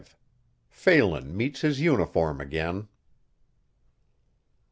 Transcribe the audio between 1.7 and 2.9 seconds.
UNIFORM AGAIN.